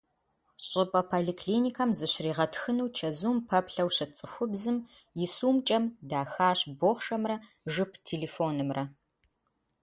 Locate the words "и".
5.23-5.27